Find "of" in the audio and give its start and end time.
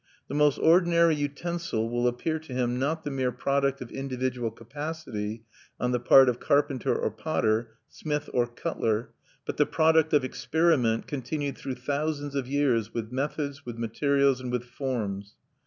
3.81-3.91, 6.27-6.39, 10.13-10.23, 12.33-12.47